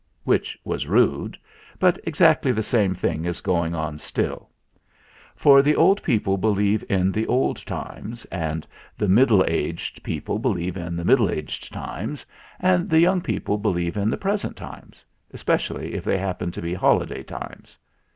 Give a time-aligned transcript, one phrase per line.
[0.23, 1.37] Which was rude;
[1.77, 4.49] but exactly the same thing is going on still.
[5.35, 8.65] For the old people believe in the old times, and
[8.97, 12.25] the middle aged people believe in the middle aged times,
[12.59, 16.73] and the young people believe in the present times, especially if they happen to be
[16.73, 17.77] holiday times.